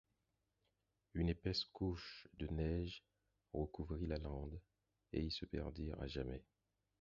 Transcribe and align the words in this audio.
Une 1.13 1.29
épaisse 1.29 1.63
couche 1.65 2.27
de 2.33 2.47
neige 2.47 3.03
recouvrit 3.53 4.07
la 4.07 4.17
lande 4.17 4.59
et 5.13 5.21
ils 5.21 5.31
se 5.31 5.45
perdirent 5.45 6.01
à 6.01 6.07
jamais. 6.07 6.43